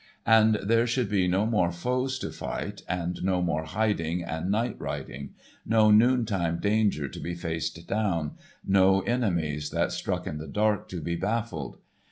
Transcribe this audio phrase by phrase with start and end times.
[0.25, 4.75] And there should be no more foes to fight, and no more hiding and night
[4.79, 8.31] riding; no noontime danger to be faced down;
[8.65, 11.77] no enemies that struck in the dark to be baffled.